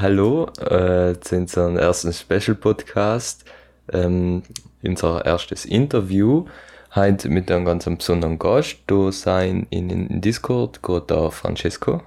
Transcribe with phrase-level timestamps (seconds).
[0.00, 3.44] Hallo äh, zu unserem ersten Special Podcast,
[3.92, 4.42] ähm,
[4.82, 6.46] unser erstes Interview.
[6.94, 8.78] Heute mit einem ganz besonderen Gast.
[8.86, 12.00] Da sein in Discord geht der Francesco.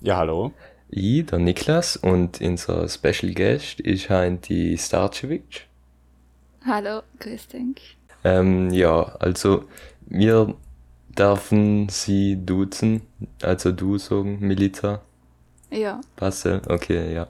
[0.00, 0.52] Ja, hallo.
[0.88, 5.66] Ich, der Niklas und unser Special Guest ist heute die Starcevic.
[6.64, 7.98] Hallo, grüß dich.
[8.24, 9.64] Ähm, ja, also
[10.06, 10.54] wir
[11.10, 13.02] dürfen sie duzen,
[13.42, 15.02] also du sagen, Milita.
[15.70, 16.00] Ja.
[16.16, 17.28] Passe, okay, ja.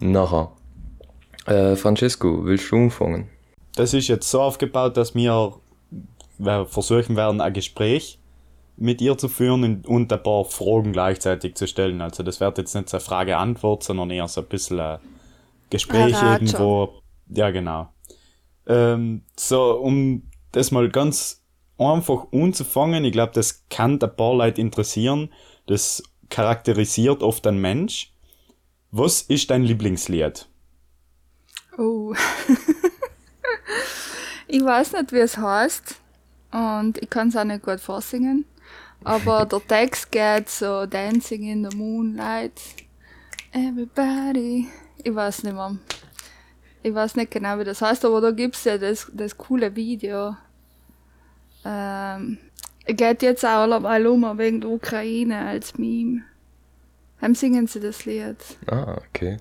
[0.00, 0.52] Nachher.
[1.46, 3.28] Äh, Francesco, willst du anfangen?
[3.74, 5.54] Das ist jetzt so aufgebaut, dass wir
[6.66, 8.18] versuchen werden, ein Gespräch
[8.76, 12.00] mit ihr zu führen und ein paar Fragen gleichzeitig zu stellen.
[12.00, 14.98] Also das wird jetzt nicht so eine Frage-Antwort, sondern eher so ein bisschen ein
[15.70, 17.00] Gespräch Ein irgendwo.
[17.28, 17.88] Ja, genau.
[18.66, 21.44] Ähm, so, um das mal ganz
[21.76, 25.30] einfach anzufangen, ich glaube, das kann ein paar Leute interessieren.
[25.66, 28.12] Das charakterisiert oft ein Mensch.
[28.90, 30.46] Was ist dein Lieblingslied?
[31.76, 32.14] Oh.
[34.48, 35.96] ich weiß nicht, wie es heißt.
[36.50, 38.46] Und ich kann es auch nicht gut vorsingen.
[39.04, 42.60] Aber der Text geht so Dancing in the Moonlight.
[43.52, 44.68] Everybody.
[45.02, 45.76] Ich weiß nicht mehr.
[46.82, 50.36] Ich weiß nicht genau, wie das heißt, aber da gibt's ja das, das coole Video.
[51.64, 52.38] Ähm,
[52.86, 56.22] geht jetzt auch alleweil um wegen der Ukraine als Meme.
[57.20, 58.36] Dann singen sie das Lied.
[58.66, 59.38] Ah, okay.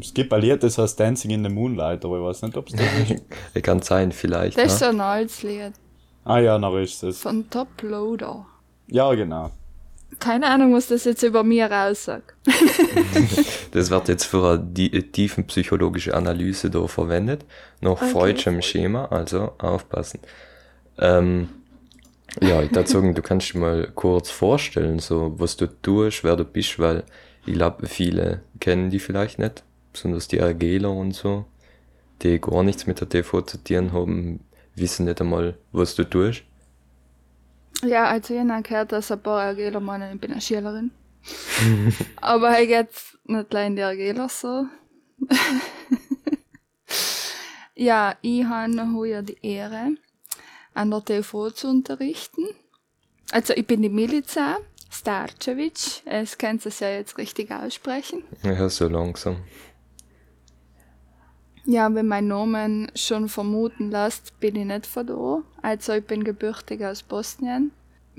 [0.00, 2.68] Es gibt ein Lied, das heißt Dancing in the Moonlight, aber ich weiß nicht, ob
[2.68, 3.62] es das ist.
[3.64, 4.56] Kann sein, vielleicht.
[4.56, 4.86] Das ist ne?
[4.86, 5.72] so ein altes Lied.
[6.24, 7.20] ah ja, na ist es.
[7.20, 8.46] Von Top Loader.
[8.88, 9.50] Ja, genau.
[10.20, 12.34] Keine Ahnung, was das jetzt über mir raussagt.
[13.72, 17.44] Das wird jetzt für eine die- tiefenpsychologische Analyse da verwendet.
[17.82, 18.08] Nach Okay.
[18.10, 20.20] Freudschem Schema, also aufpassen.
[20.98, 21.50] Ähm,
[22.40, 26.36] ja, ich würde sagen, du kannst dir mal kurz vorstellen, so was du tust, wer
[26.36, 27.04] du bist, weil
[27.46, 31.46] ich glaube, viele kennen die vielleicht nicht, besonders die RGler und so,
[32.22, 34.40] die gar nichts mit der TV zu tun haben,
[34.74, 36.42] wissen nicht einmal, was du tust.
[37.82, 40.90] Ja, also ich habe gehört, dass ein paar RGler meinen, ich bin eine Schülerin.
[42.16, 44.66] Aber ich jetzt nicht allein die RGler so.
[47.74, 49.92] ja, ich habe heuer die Ehre,
[50.78, 52.46] an der TV zu unterrichten.
[53.32, 54.58] Also ich bin die Milica
[54.90, 56.02] Starcevic.
[56.04, 58.22] Es kannst es ja jetzt richtig aussprechen.
[58.42, 59.38] Ja, so langsam.
[61.64, 65.42] Ja, wenn mein Namen schon vermuten lässt, bin ich nicht von da.
[65.60, 67.72] Also ich bin gebürtig aus Bosnien.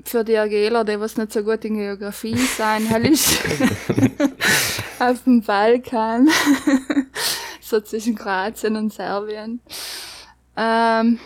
[0.04, 3.40] Für die Argeler, die was nicht so gut in Geografie sein, hell ist
[4.98, 6.28] auf dem Balkan.
[7.60, 9.60] so zwischen Kroatien und Serbien.
[10.56, 11.18] Ähm,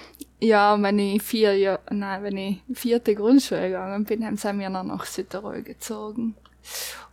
[0.44, 4.70] ja, wenn ich vier Jahr, nein, wenn ich vierte Grundschule gegangen bin, haben sie mir
[4.70, 6.34] dann nach Südtirol gezogen.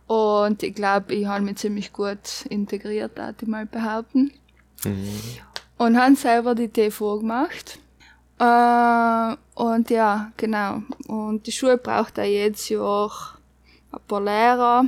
[0.06, 4.32] Und ich glaube, ich habe mich ziemlich gut integriert, würde ich mal behaupten.
[5.78, 7.78] Und haben selber die TV gemacht.
[8.38, 10.82] Äh, und ja, genau.
[11.06, 13.10] Und die Schule braucht auch jedes Jahr
[13.92, 14.84] ein paar Lehrer.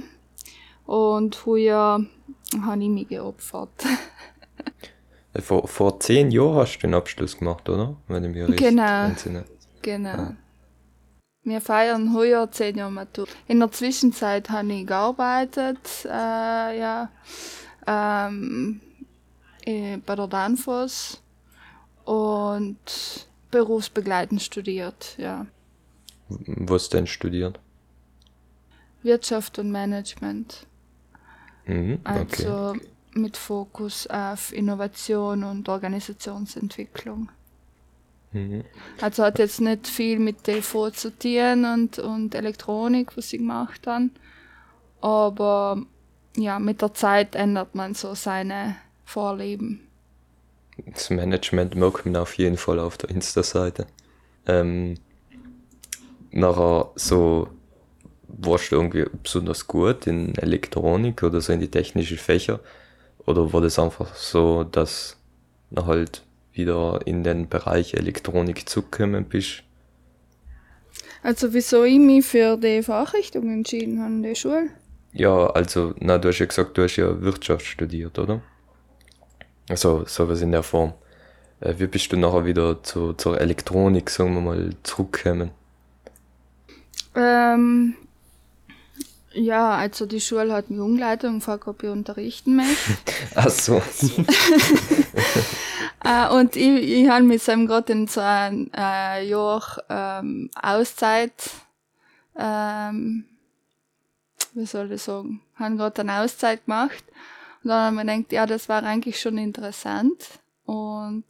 [0.86, 2.04] Und heuer
[2.60, 3.70] habe ich mich geopfert.
[5.40, 7.96] Vor, vor zehn Jahren hast du den Abschluss gemacht, oder?
[8.08, 9.06] Wenn ich mich richtig Genau.
[9.06, 9.44] entsinne.
[9.82, 10.34] genau.
[11.42, 13.26] Wir feiern heuer zehn Jahre Matur.
[13.48, 17.10] In der Zwischenzeit habe ich gearbeitet, äh, ja,
[17.86, 18.80] ähm,
[19.66, 21.20] äh, bei der Danfoss
[22.04, 25.46] und berufsbegleitend studiert, ja.
[26.28, 27.60] Was denn studiert?
[29.02, 30.66] Wirtschaft und Management.
[31.66, 32.46] Mhm, okay.
[32.46, 32.74] Also
[33.16, 37.28] mit Fokus auf Innovation und Organisationsentwicklung.
[38.32, 38.64] Mhm.
[39.00, 43.86] Also hat jetzt nicht viel mit TV zu tun und, und Elektronik, was ich gemacht
[43.86, 44.10] habe.
[45.00, 45.82] Aber
[46.36, 49.86] ja, mit der Zeit ändert man so seine Vorlieben.
[50.86, 53.86] Das Management merkt man auf jeden Fall auf der Insta-Seite.
[54.46, 54.96] Ähm,
[56.32, 57.48] nachher so,
[58.26, 62.60] warst du irgendwie besonders gut in Elektronik oder so in die technischen Fächer?
[63.26, 65.16] Oder war das einfach so, dass
[65.70, 66.22] du halt
[66.52, 69.62] wieder in den Bereich Elektronik zugekommen bist?
[71.22, 74.68] Also wieso ich mich für die Fachrichtung entschieden habe in der Schule?
[75.12, 78.42] Ja, also, na, du hast ja gesagt, du hast ja Wirtschaft studiert, oder?
[79.68, 80.92] Also, sowas in der Form.
[81.60, 85.50] Äh, wie bist du nachher wieder zu, zur Elektronik, sagen wir mal, zurückgekommen?
[87.14, 87.94] Ähm,
[89.34, 92.96] ja, also die Schule hat umgeleitet und gefragt, ob ich unterrichten möchte.
[93.34, 93.82] Ach so.
[96.06, 101.32] Äh, und ich, ich habe mich eben gerade in so ein äh, Jahr ähm, Auszeit,
[102.36, 103.24] ähm,
[104.52, 107.04] wie soll ich sagen, habe gerade eine Auszeit gemacht
[107.62, 110.40] Und dann habe ich mir gedacht, ja, das war eigentlich schon interessant.
[110.66, 111.24] Und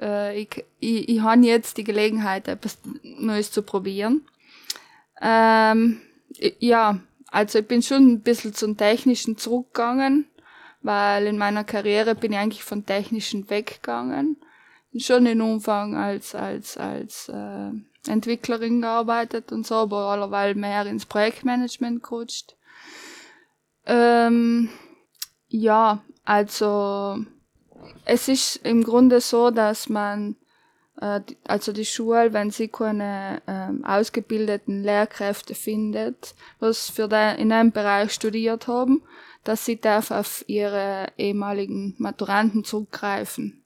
[0.00, 4.26] äh, ich, ich, ich habe jetzt die Gelegenheit, etwas Neues zu probieren.
[5.20, 6.00] Ähm,
[6.58, 7.00] ja,
[7.30, 10.26] also ich bin schon ein bisschen zum Technischen zurückgegangen,
[10.82, 14.36] weil in meiner Karriere bin ich eigentlich von Technischen weggegangen.
[14.96, 17.70] Schon in Umfang als, als, als äh,
[18.08, 22.56] Entwicklerin gearbeitet und so, aber allerweil mehr ins Projektmanagement gerutscht.
[23.86, 24.70] Ähm,
[25.48, 27.18] ja, also
[28.04, 30.36] es ist im Grunde so, dass man,
[31.00, 37.72] also die Schule, wenn sie keine äh, ausgebildeten Lehrkräfte findet, was für den, in einem
[37.72, 39.02] Bereich studiert haben,
[39.44, 43.64] dass sie darf auf ihre ehemaligen Maturanten zurückgreifen.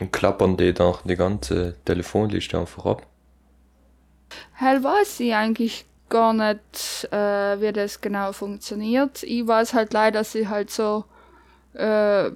[0.00, 3.06] Und klappern die dann die ganze Telefonliste einfach ab?
[4.54, 9.22] Hell weiß ich eigentlich gar nicht, äh, wie das genau funktioniert.
[9.22, 11.04] Ich weiß halt leider, dass sie halt so
[11.74, 12.30] äh,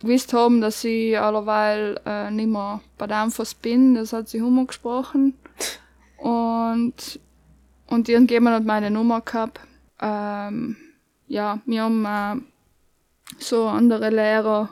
[0.00, 3.94] gewusst haben, dass ich allerweil äh, nicht mehr bei der Anfas bin.
[3.94, 5.34] Das hat sie Hummer gesprochen.
[6.18, 7.20] Und,
[7.86, 9.60] und irgendjemand hat meine Nummer gehabt.
[10.00, 10.76] Ähm,
[11.26, 12.40] ja, wir haben äh,
[13.38, 14.70] so andere Lehrer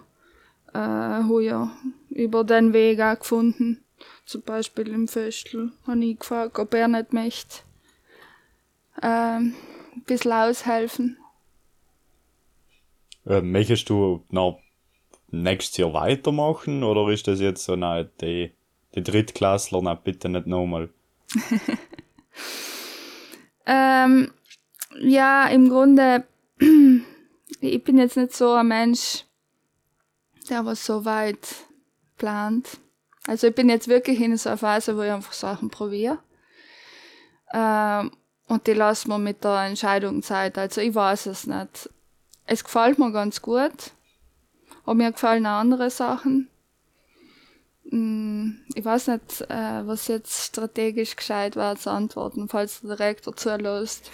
[0.74, 1.70] äh, ja,
[2.10, 3.84] über den Weg auch gefunden.
[4.24, 7.58] Zum Beispiel im Föstl habe ich gefragt, ob er nicht möchte
[9.02, 9.54] ähm,
[9.94, 11.18] ein bisschen aushelfen.
[13.24, 14.60] Äh, möchtest du noch
[15.30, 18.52] nächstes Jahr weitermachen oder ist das jetzt so, nein, die,
[18.94, 20.88] die Drittklässler, na bitte nicht nochmal?
[23.66, 24.32] ähm,
[25.00, 26.24] ja, im Grunde,
[27.60, 29.24] ich bin jetzt nicht so ein Mensch,
[30.48, 31.46] der was so weit
[32.16, 32.78] plant.
[33.26, 36.18] Also ich bin jetzt wirklich in so einer Phase, wo ich einfach Sachen probiere.
[37.52, 38.12] Ähm,
[38.46, 40.56] und die lassen wir mit der Entscheidung Zeit.
[40.56, 41.90] Also ich weiß es nicht.
[42.44, 43.90] Es gefällt mir ganz gut.
[44.86, 46.48] Aber mir gefallen auch andere Sachen.
[47.90, 53.34] Hm, ich weiß nicht, äh, was jetzt strategisch gescheit war zu antworten, falls der Direktor
[53.34, 54.10] zulässt.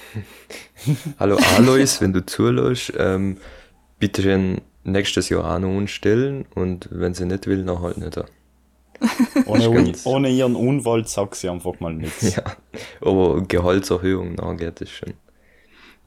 [1.19, 3.37] Hallo Alois, wenn du zulässt, ähm,
[3.99, 8.19] bitte schön nächstes Jahr auch noch umstellen und wenn sie nicht will, dann halt nicht.
[9.47, 12.35] ohne, un, ohne ihren Unwald sagt sie einfach mal nichts.
[12.37, 12.45] Ja,
[13.01, 15.15] aber Gehaltserhöhung, na, geht das schon.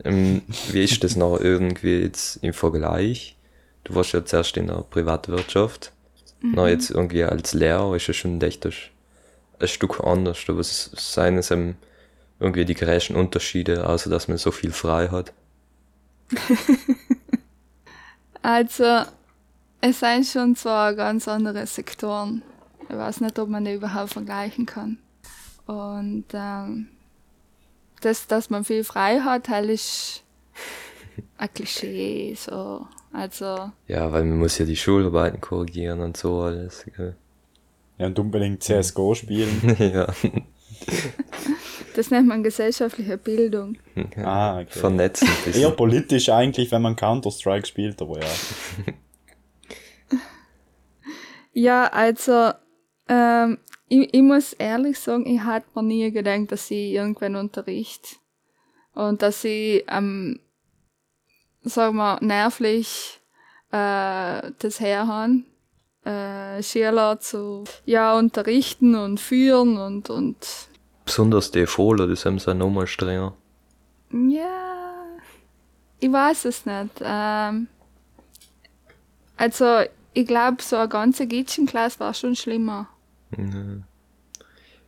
[0.04, 0.42] Ähm,
[0.72, 3.36] wie ist das noch irgendwie jetzt im Vergleich?
[3.86, 5.94] Du warst ja zuerst in der Privatwirtschaft.
[6.42, 6.54] Mhm.
[6.56, 11.38] Na, jetzt irgendwie als Lehrer ist es schon echt ein Stück anders, aber es seien
[11.38, 11.52] es
[12.40, 15.32] irgendwie die größten Unterschiede, außer dass man so viel frei hat.
[18.42, 19.04] also,
[19.82, 22.42] es sind schon zwei ganz andere Sektoren.
[22.90, 24.98] Ich weiß nicht, ob man die überhaupt vergleichen kann.
[25.68, 26.88] Und ähm,
[28.02, 30.24] das, dass man viel frei hat, halt ist
[31.38, 32.36] ein Klischee.
[32.36, 32.88] So.
[33.16, 36.86] Also, ja, weil man muss ja die Schularbeiten korrigieren und so alles.
[36.98, 37.16] Gell?
[37.98, 39.76] Ja, und unbedingt CSGO spielen.
[39.80, 40.08] ja.
[41.96, 43.78] Das nennt man gesellschaftliche Bildung.
[44.18, 44.80] Ja, ah, okay.
[44.80, 45.30] Vernetzen.
[45.54, 48.28] Eher politisch eigentlich, wenn man Counter-Strike spielt, aber ja.
[51.54, 52.52] ja, also
[53.08, 58.18] ähm, ich, ich muss ehrlich sagen, ich hatte mir nie gedacht, dass ich irgendwann unterricht.
[58.94, 60.42] Und dass ich, ähm,
[61.70, 63.20] sagen wir, nervlich
[63.72, 65.46] äh, das herhaben,
[66.04, 70.38] äh, Schüler zu ja, unterrichten und führen und, und
[71.06, 73.34] Besonders die Fohler, die sind ja nochmal strenger.
[74.12, 75.04] Ja,
[76.00, 77.02] ich weiß es nicht.
[77.02, 77.68] Ähm,
[79.38, 79.82] also,
[80.14, 82.88] ich glaube, so eine ganze Gitchenklasse war schon schlimmer.
[83.38, 83.84] Ja.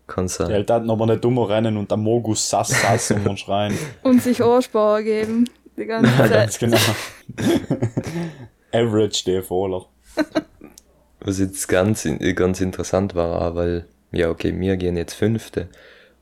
[0.08, 0.48] Kann sein.
[0.48, 3.78] Die Eltern aber nicht dummer rennen und am Mogus sass sass und schreien.
[4.04, 5.50] Und sich Ohrsparen geben.
[5.78, 6.32] Die ganze Zeit.
[6.32, 6.78] Ganz genau.
[8.74, 9.86] Average DFOler.
[11.20, 15.68] Was jetzt ganz, ganz interessant war, weil, ja, okay, wir gehen jetzt Fünfte.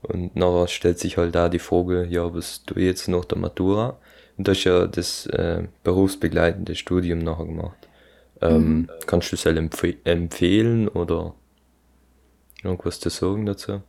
[0.02, 3.98] Und nachher stellt sich halt da die Frage, ja, was du jetzt nach der Matura?
[4.36, 7.88] Und du hast ja das äh, berufsbegleitende Studium nachher gemacht.
[8.42, 8.90] Ähm, mhm.
[9.06, 11.34] Kannst du es halt empf empfehlen oder
[12.66, 13.82] Irgendwas zu sagen dazu?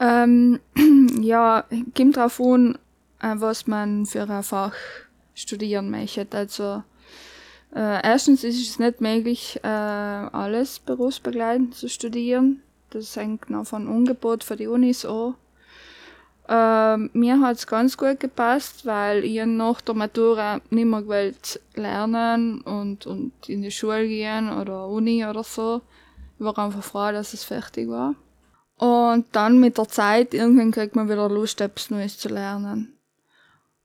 [0.00, 0.60] Ähm,
[1.20, 1.64] ja,
[1.96, 2.78] kommt drauf an,
[3.20, 4.74] äh, was man für ein Fach
[5.34, 6.26] studieren möchte.
[6.30, 6.82] Also,
[7.74, 12.62] äh, erstens ist es nicht möglich, äh, alles berufsbegleitend zu studieren.
[12.90, 15.34] Das hängt noch von Angebot für die Unis an.
[16.46, 21.60] Ähm, mir hat es ganz gut gepasst, weil ich nach der Matura nicht mehr gewollt
[21.74, 25.80] lernen und, und in die Schule gehen oder Uni oder so.
[26.38, 28.14] Ich war einfach froh, dass es fertig war.
[28.76, 32.98] Und dann mit der Zeit, irgendwann kriegt man wieder Lust, etwas Neues zu lernen.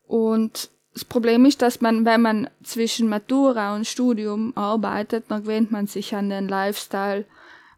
[0.06, 5.72] Und das Problem ist, dass man, wenn man zwischen Matura und Studium arbeitet, dann gewöhnt
[5.72, 7.24] man sich an den Lifestyle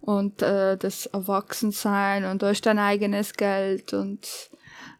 [0.01, 4.27] und äh, das Erwachsensein und du hast dein eigenes Geld und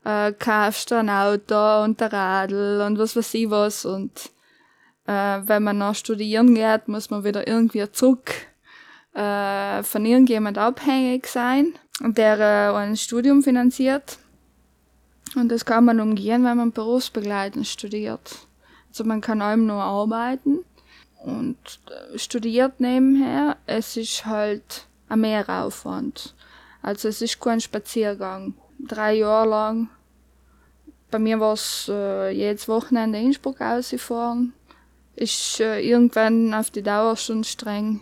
[0.04, 4.30] äh, kaufst ein Auto und ein Radl und was weiß ich was und
[5.08, 8.32] äh, wenn man noch studieren geht, muss man wieder irgendwie zurück
[9.16, 14.20] äh, von irgendjemand abhängig sein, der äh, ein Studium finanziert.
[15.36, 18.48] Und das kann man umgehen, wenn man berufsbegleitend studiert.
[18.90, 20.60] Also man kann allem nur arbeiten
[21.24, 21.58] und
[21.90, 23.58] äh, studiert nebenher.
[23.66, 26.36] Es ist halt ein Mehraufwand.
[26.82, 28.56] Also es ist kein Spaziergang.
[28.80, 29.90] Drei Jahre lang.
[31.12, 34.54] Bei mir war es äh, jedes Wochenende Innsbruck ausgefahren.
[35.16, 38.02] Ist äh, irgendwann auf die Dauer schon streng.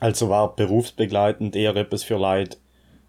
[0.00, 2.56] Also war berufsbegleitend eher etwas für Leute,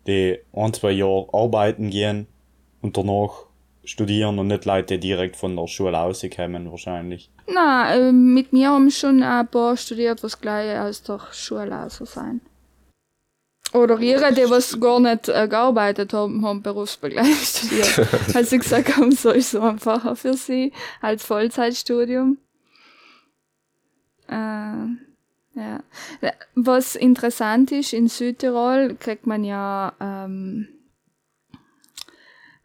[0.08, 2.28] die ein, zwei Jahre arbeiten gehen
[2.82, 3.46] und danach
[3.84, 7.32] studieren und nicht Leute, die direkt von der Schule rauskommen wahrscheinlich.
[7.48, 12.02] Na, äh, mit mir haben schon ein paar studiert, was gleich aus der Schule raus
[12.06, 12.42] sein.
[13.74, 18.08] Oder ihre, die was gar nicht äh, gearbeitet haben, haben berufsbegleitend studiert.
[18.36, 22.38] Als sie gesagt haben, so ist es einfacher für sie als Vollzeitstudium.
[24.28, 25.09] Äh,
[25.60, 26.32] ja.
[26.56, 30.68] Was interessant ist, in Südtirol kriegt man ja, ähm,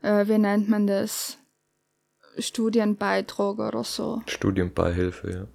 [0.03, 1.39] äh, wie nennt man das?
[2.39, 4.23] Studienbeitrag oder so.
[4.27, 5.47] Studienbeihilfe, ja.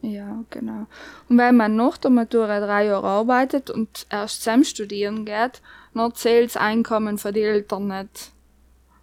[0.00, 0.86] Ja, genau.
[1.28, 5.60] Und wenn man nach der Matura drei Jahre arbeitet und erst zusammen studieren geht,
[5.94, 8.32] dann zählt das Einkommen von den Eltern nicht.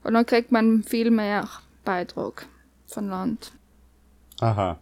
[0.03, 1.49] Und dann kriegt man viel mehr
[1.83, 2.47] Beitrag
[2.87, 3.51] von Land.
[4.39, 4.79] Aha,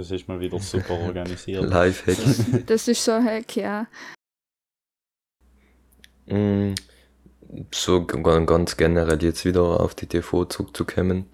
[0.10, 1.62] das ist mal wieder super organisiert.
[1.62, 2.66] Lifehack.
[2.66, 3.86] Das ist so heck, ja.
[6.26, 6.74] Mm,
[7.70, 11.26] so ganz generell jetzt wieder auf die TV zurückzukommen.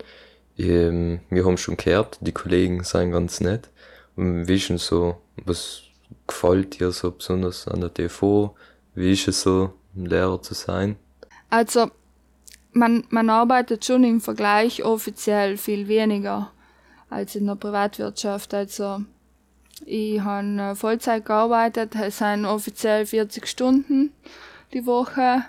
[0.58, 3.70] Ähm, wir haben schon gehört, die Kollegen seien ganz nett.
[4.16, 5.82] Und wie ist denn so, was
[6.26, 8.56] gefällt dir so besonders an der TV?
[8.96, 10.96] Wie ist es so, ein Lehrer zu sein?
[11.50, 11.90] Also,
[12.72, 16.50] man, man arbeitet schon im Vergleich offiziell viel weniger
[17.10, 18.54] als in der Privatwirtschaft.
[18.54, 19.02] Also,
[19.84, 24.12] ich habe Vollzeit gearbeitet, es sind offiziell 40 Stunden
[24.72, 25.44] die Woche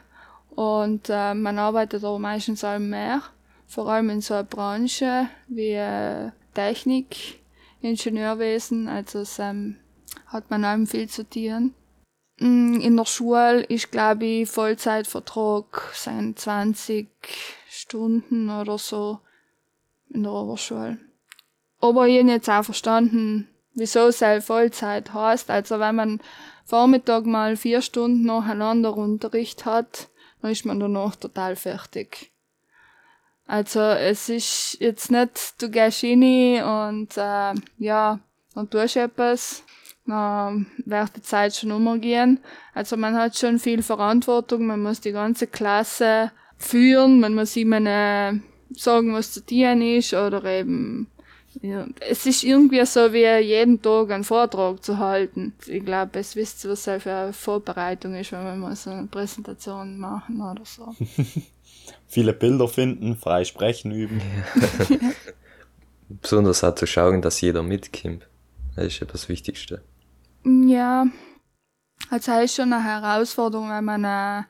[0.49, 3.21] und äh, man arbeitet aber meistens auch mehr,
[3.67, 7.39] vor allem in so einer Branche wie äh, Technik,
[7.81, 9.77] Ingenieurwesen, also ähm,
[10.25, 11.73] hat man allem viel zu tun.
[12.39, 17.07] Mm, In der Schule ist, glaube ich, Vollzeitvertrag sind 20
[17.69, 19.19] Stunden oder so
[20.09, 20.97] in der Oberschule.
[21.79, 25.49] Aber ich jetzt auch verstanden, wieso es halt Vollzeit heißt.
[25.49, 26.21] Also wenn man
[26.65, 30.09] Vormittag mal vier Stunden nacheinander Unterricht hat,
[30.41, 32.31] dann ist man danach total fertig.
[33.45, 38.19] Also es ist jetzt nicht, du gehst rein und äh, ja,
[38.53, 39.63] dann tust du etwas,
[40.05, 42.39] dann wird die Zeit schon umgehen.
[42.73, 47.71] Also man hat schon viel Verantwortung, man muss die ganze Klasse führen, man muss ihm
[47.71, 48.41] eine
[48.71, 51.09] sagen, was zu tun ist oder eben
[51.67, 55.53] ja, es ist irgendwie so wie jeden Tag einen Vortrag zu halten.
[55.65, 58.89] Ich glaube, es wisst ihr, was das für eine Vorbereitung ist, wenn wir mal so
[58.89, 60.95] eine Präsentation machen oder so.
[62.07, 64.21] Viele Bilder finden, frei sprechen üben.
[66.09, 68.27] Besonders auch zu schauen, dass jeder mitkommt.
[68.75, 69.81] Das ist ja das Wichtigste.
[70.45, 71.07] Ja,
[72.09, 74.45] also es ist schon eine Herausforderung, wenn man eine,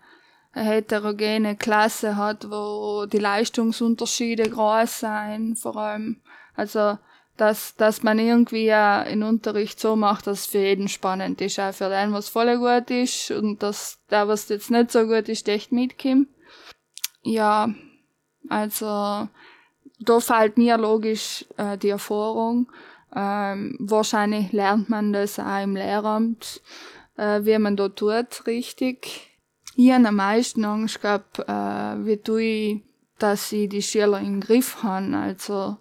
[0.51, 6.21] eine heterogene Klasse hat, wo die Leistungsunterschiede groß sind, vor allem.
[6.55, 6.97] Also,
[7.37, 11.59] dass, dass man irgendwie äh, den Unterricht so macht, dass es für jeden spannend ist,
[11.59, 15.29] auch für den, was voll gut ist und dass der, was jetzt nicht so gut
[15.29, 16.27] ist, echt mitkommt.
[17.23, 17.69] Ja,
[18.49, 19.27] also
[19.99, 22.71] da fällt mir logisch äh, die Erfahrung.
[23.15, 26.61] Ähm, wahrscheinlich lernt man das auch im Lehramt,
[27.17, 29.31] äh, wie man da tut, richtig.
[29.75, 32.81] Ich habe am meisten Angst gehabt, äh, wie tue ich,
[33.19, 35.15] dass ich die Schüler im Griff habe.
[35.15, 35.77] Also,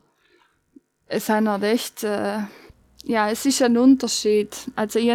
[1.08, 2.38] es sind halt echt, äh,
[3.04, 4.56] ja, es ist ein Unterschied.
[4.74, 5.08] Also, ich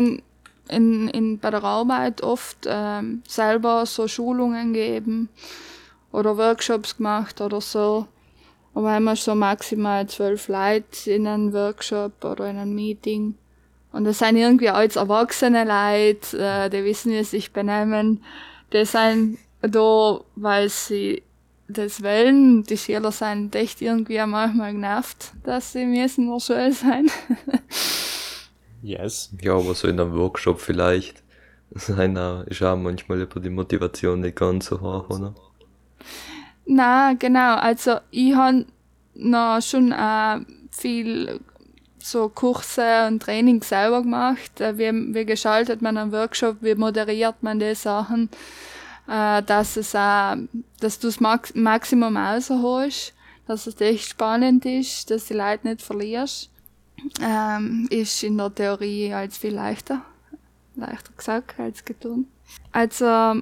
[0.71, 5.29] in, in, bei der Arbeit oft ähm, selber so Schulungen gegeben
[6.11, 8.07] oder Workshops gemacht oder so.
[8.73, 13.35] Aber immer so maximal zwölf Leute in einem Workshop oder in einem Meeting.
[13.91, 18.23] Und das sind irgendwie als erwachsene Leute, äh, die wissen, wie sie sich benehmen.
[18.71, 21.23] Die sind da, weil sie
[21.71, 22.63] das wollen.
[22.63, 27.09] Die Schüler sind echt irgendwie auch manchmal genervt, dass sie müssen der Schule sein.
[28.83, 29.31] Yes.
[29.41, 31.21] Ja, aber so in einem Workshop vielleicht.
[31.73, 35.35] Sein auch, ist auch manchmal über die Motivation nicht ganz so hoch, oder?
[36.65, 37.55] Na, genau.
[37.55, 38.65] Also ich han
[39.13, 40.39] noch schon auch
[40.71, 41.39] viel
[41.99, 44.59] so Kurse und Training selber gemacht.
[44.59, 48.29] Äh, wie, wie gestaltet man einen Workshop, wie moderiert man die Sachen,
[49.07, 50.35] äh, dass es auch,
[50.79, 53.13] dass du das Max Maximum rausholst,
[53.47, 56.49] dass es echt spannend ist, dass die Leute nicht verlierst,
[57.21, 60.01] ähm, ist in der Theorie als viel leichter.
[60.75, 62.27] Leichter gesagt als getan.
[62.71, 63.41] Also,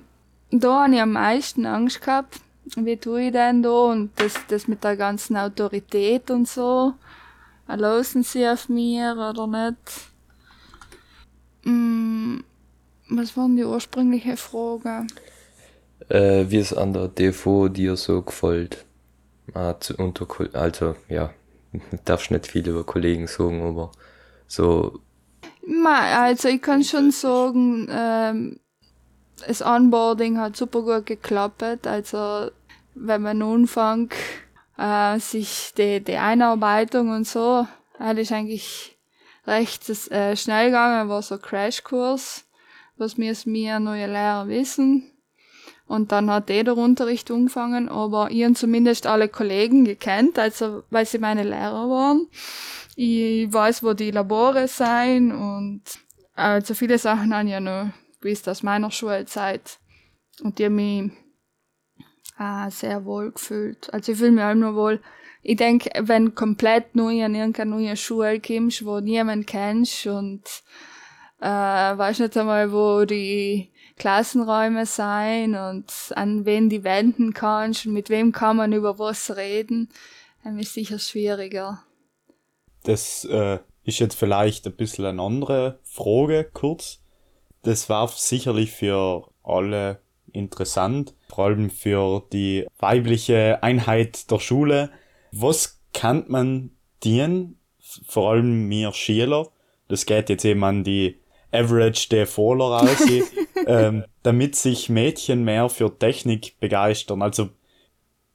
[0.52, 2.42] da habe ich am meisten Angst gehabt.
[2.76, 3.70] Wie tue ich denn da?
[3.70, 6.94] Und das, das mit der ganzen Autorität und so.
[7.68, 9.78] Erlausen sie auf mir oder nicht?
[11.64, 12.44] Hm,
[13.10, 15.06] was waren die ursprüngliche Frage?
[16.10, 18.86] Äh, wie es an der DV dir so gefällt.
[19.54, 21.32] Ah, zu, unter, also, ja,
[22.06, 23.92] darfst nicht viel über Kollegen sagen, aber
[24.48, 25.00] so.
[25.86, 28.60] Also, ich kann schon sagen, ähm,
[29.48, 31.86] das Onboarding hat super gut geklappt.
[31.86, 32.50] Also,
[32.96, 34.14] wenn man anfängt,
[34.78, 37.68] äh, sich die, die Einarbeitung und so,
[38.00, 38.98] das ist eigentlich
[39.46, 42.46] recht äh, schnell gegangen, war so ein Crashkurs,
[42.98, 45.12] was mir mir neue Lehrer wissen.
[45.90, 51.18] Und dann hat der Unterricht angefangen, aber habe zumindest alle Kollegen gekannt, also weil sie
[51.18, 52.28] meine Lehrer waren.
[52.96, 55.82] Ich weiß, wo die Labore sein und
[56.36, 57.90] also viele Sachen ich ja noch
[58.22, 59.80] bis aus meiner Schulzeit.
[60.44, 61.12] Und die haben mich
[62.38, 63.92] ah, sehr wohl gefühlt.
[63.92, 65.02] Also ich fühle mich auch nur wohl.
[65.42, 70.44] Ich denke, wenn komplett neu an irgendeine neue Schule kommst, wo niemand kennst und
[71.42, 77.94] äh, weißt nicht einmal, wo die Klassenräume sein und an wen die wenden kannst und
[77.94, 79.90] mit wem kann man über was reden,
[80.44, 81.84] dann ist sicher schwieriger.
[82.84, 87.02] Das äh, ist jetzt vielleicht ein bisschen eine andere Frage, kurz.
[87.62, 90.00] Das war sicherlich für alle
[90.32, 94.92] interessant, vor allem für die weibliche Einheit der Schule.
[95.32, 96.72] Was kann man
[97.04, 97.60] dienen,
[98.08, 99.50] vor allem mir Schüler,
[99.90, 101.20] das geht jetzt eben an die
[101.52, 103.08] Average der Voller raus,
[103.68, 107.22] ähm, damit sich Mädchen mehr für Technik begeistern.
[107.22, 107.50] Also,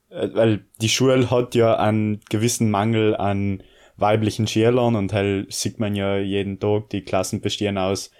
[0.09, 3.63] äh, weil die Schule hat ja einen gewissen Mangel an
[3.97, 8.11] weiblichen Schülern und halt sieht man ja jeden Tag, die Klassen bestehen aus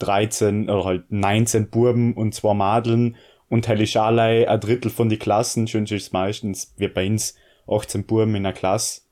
[0.00, 3.16] 13 oder halt 19 Buben und zwei Madeln
[3.52, 7.06] und hell ist allein ein Drittel von die Klassen, schon ist es meistens, wie bei
[7.06, 7.34] uns,
[7.68, 9.02] 18 Buben in einer Klasse.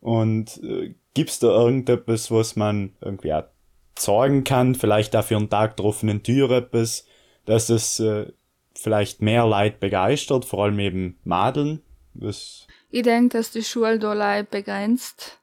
[0.00, 3.44] Und äh, gibt's da irgendetwas, was man irgendwie auch
[3.94, 7.06] zeigen kann, vielleicht auch für einen Tag der offenen Tür etwas,
[7.44, 8.32] dass es äh,
[8.74, 11.82] vielleicht mehr Leid begeistert, vor allem eben Madeln.
[12.14, 15.38] Was ich denke, dass die Schule da Leid begrenzt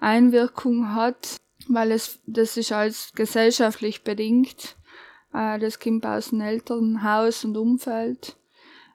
[0.00, 4.76] Einwirkung hat weil es, das ist alles gesellschaftlich bedingt.
[5.32, 8.36] Äh, das kommt aus dem Elternhaus und Umfeld,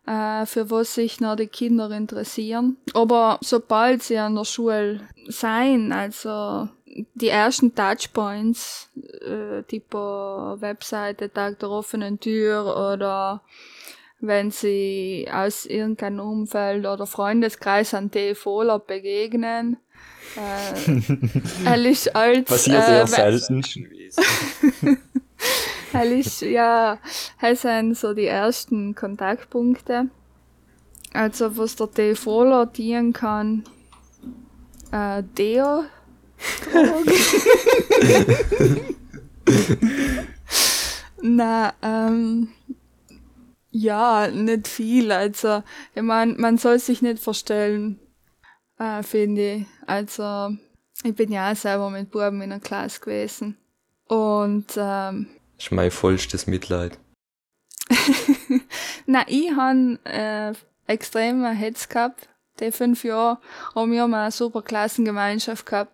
[0.06, 2.78] äh, für was sich noch die Kinder interessieren.
[2.94, 6.68] Aber sobald sie an der Schule sein, also
[7.16, 8.90] die ersten Touchpoints,
[9.22, 13.42] äh, tipo Webseite, Tag der offenen Tür oder
[14.20, 19.78] wenn sie aus irgendeinem Umfeld oder Freundeskreis an TFOler begegnen,
[20.36, 21.02] äh,
[21.66, 22.46] er ist als.
[22.46, 23.64] Passiert äh, eher selten.
[25.94, 26.98] er ist, ja,
[27.42, 30.10] er sind so die ersten Kontaktpunkte.
[31.14, 33.64] Also, was der TV dienen kann,
[34.92, 35.84] äh, Deo.
[41.22, 42.50] Na, ähm,
[43.72, 45.12] ja, nicht viel.
[45.12, 45.64] Also,
[45.96, 48.00] ich meine, man soll sich nicht verstellen,
[48.78, 49.66] äh, finde ich.
[49.88, 50.56] Also,
[51.04, 53.58] ich bin ja selber mit Buben in der Klasse gewesen.
[54.08, 57.00] Und, ähm, Das ist mein vollstes Mitleid.
[59.06, 60.54] Na, ich han äh,
[60.88, 62.30] extrem Hetz gehabt.
[62.60, 63.40] Die fünf Jahre
[63.74, 65.93] haben wir mal eine super Klassengemeinschaft gehabt.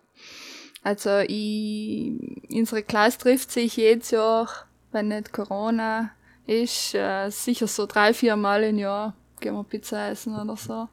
[0.82, 2.12] Also ich,
[2.50, 4.48] unsere Klasse trifft sich jedes Jahr,
[4.92, 6.10] wenn nicht Corona
[6.46, 10.88] ist, äh, sicher so drei, vier Mal im Jahr gehen wir Pizza essen oder so.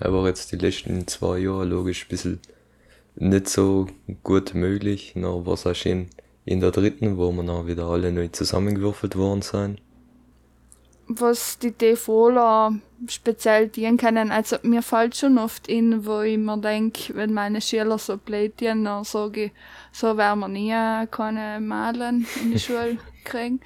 [0.00, 2.40] Aber jetzt die letzten zwei Jahre logisch ein bisschen
[3.16, 3.86] nicht so
[4.22, 5.14] gut möglich.
[5.14, 6.08] Noch war es auch schön
[6.44, 9.80] in der dritten, wo wir dann wieder alle neu zusammengewürfelt worden sind.
[11.12, 12.72] Was die DVler
[13.08, 17.60] speziell dienen können, also mir fällt schon oft in, wo ich mir denke, wenn meine
[17.60, 19.52] Schüler so blöd dienen, dann sage ich,
[19.90, 23.60] so werden wir nie keine Malen in die Schule kriegen.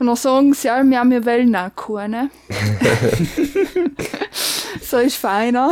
[0.00, 2.28] Und dann sagen sie, ja, wir, wollen auch keine.
[4.80, 5.70] so ist feiner.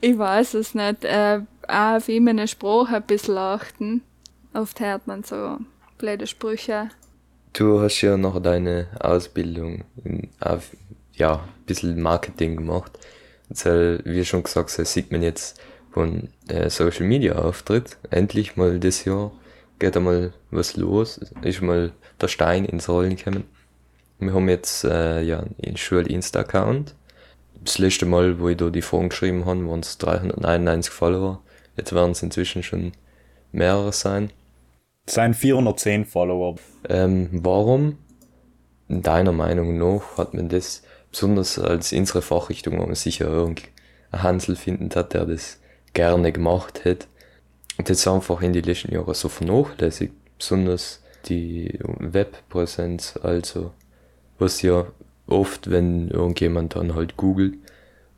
[0.00, 1.04] ich weiß es nicht.
[1.04, 4.02] Äh, auch auf ihm eine Sprache ein bisschen achten.
[4.54, 5.58] Oft hört man so
[5.98, 6.90] blöde Sprüche.
[7.52, 10.30] Du hast ja noch deine Ausbildung in,
[11.14, 12.98] ja, ein bisschen Marketing gemacht.
[13.48, 15.60] Jetzt, wie schon gesagt, sieht man jetzt
[15.90, 19.32] von äh, Social Media Auftritt, endlich mal das Jahr
[19.82, 23.44] geht einmal was los, ist mal der Stein ins Rollen gekommen.
[24.20, 26.94] Wir haben jetzt äh, ja einen Schul-Insta-Account.
[27.64, 31.42] Das letzte Mal, wo ich da die Fragen geschrieben habe, waren es 391 Follower.
[31.76, 32.92] Jetzt werden es inzwischen schon
[33.50, 34.30] mehrere sein.
[35.04, 36.54] Es sind 410 Follower.
[36.88, 37.98] Ähm, warum,
[38.88, 43.68] deiner Meinung nach, hat man das besonders als unsere Fachrichtung, wo man sicher irgendwie
[44.12, 45.60] einen Hansel finden hat, der das
[45.92, 47.06] gerne gemacht hätte.
[47.78, 53.72] Und jetzt einfach in die letzten Jahre so vernachlässigt, besonders die Webpräsenz, also
[54.38, 54.86] was ja
[55.26, 57.54] oft, wenn irgendjemand dann halt googelt,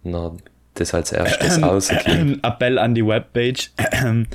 [0.03, 0.37] na,
[0.75, 2.45] das als erstes rauskommt.
[2.45, 3.71] Appell an die Webpage.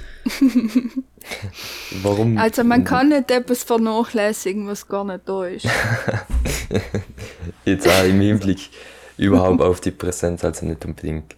[2.01, 2.37] Warum?
[2.37, 5.67] Also man kann nicht etwas vernachlässigen, was gar nicht da ist.
[7.65, 8.69] Jetzt auch im Hinblick
[9.17, 11.35] überhaupt auf die Präsenz, also nicht unbedingt,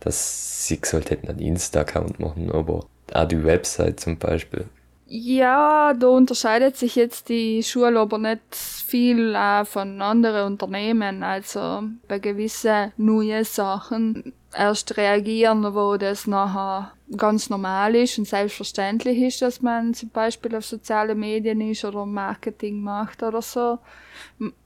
[0.00, 4.66] dass sie sollte hätten einen Insta-Account machen, aber auch die Website zum Beispiel.
[5.10, 11.22] Ja, da unterscheidet sich jetzt die Schule aber nicht viel äh, von anderen Unternehmen.
[11.22, 19.18] Also bei gewissen neuen Sachen erst reagieren, wo das nachher ganz normal ist und selbstverständlich
[19.18, 23.78] ist, dass man zum Beispiel auf soziale Medien ist oder Marketing macht oder so.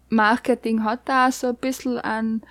[0.09, 2.43] Marketing hat da so ein bisschen einen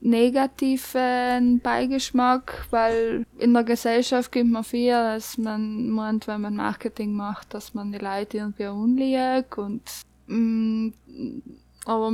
[0.00, 7.12] negativen Beigeschmack, weil in der Gesellschaft gibt man viel, dass man meint, wenn man Marketing
[7.12, 9.82] macht, dass man die Leute irgendwie unliegt und
[10.26, 11.42] mh, mm,
[11.84, 12.12] aber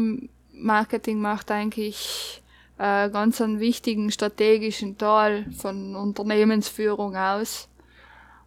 [0.52, 2.42] Marketing macht eigentlich
[2.78, 7.68] äh, ganz einen wichtigen strategischen Teil von Unternehmensführung aus.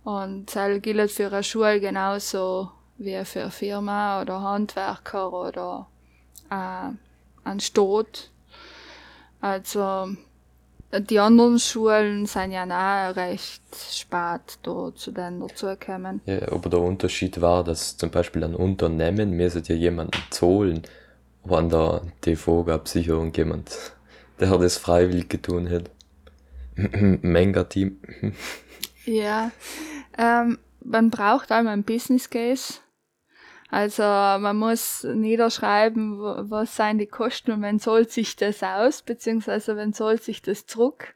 [0.04, 5.88] Und das gilt für eine Schule genauso wie für Firma oder Handwerker oder
[6.50, 6.91] äh,
[7.43, 8.32] ein Staat.
[9.41, 10.10] Also
[10.91, 16.21] die anderen Schulen sind ja auch recht spät da zu denen dazugekommen.
[16.26, 20.84] Ja, aber der Unterschied war, dass zum Beispiel ein Unternehmen mir ja jemanden zahlen,
[21.50, 23.93] an der TV gab es sicher irgendjemand,
[24.39, 25.89] der das freiwillig getan hat.
[27.21, 27.97] Manga-Team.
[29.06, 29.52] ja,
[30.17, 32.76] ähm, man braucht einmal ein Business Case
[33.69, 39.75] also man muss niederschreiben, was seien die Kosten und wenn zahlt sich das aus, beziehungsweise
[39.75, 41.13] wenn zahlt sich das zurück,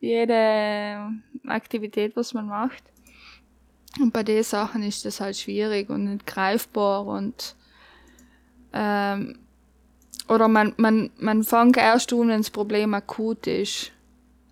[0.00, 1.10] jede
[1.46, 2.82] Aktivität, was man macht.
[4.00, 7.56] Und bei den Sachen ist das halt schwierig und nicht greifbar und
[8.72, 9.38] ähm,
[10.28, 13.92] oder man, man, man fängt erst an, wenn das Problem akut ist.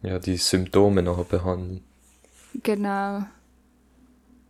[0.03, 1.85] Ja, die Symptome nachher behandeln.
[2.63, 3.27] Genau.